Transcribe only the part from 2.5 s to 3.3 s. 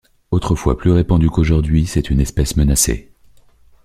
menacée.